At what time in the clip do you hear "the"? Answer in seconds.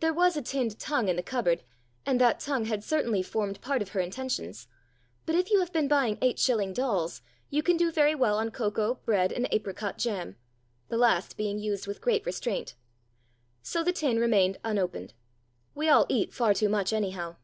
1.16-1.22, 10.90-10.98, 13.82-13.90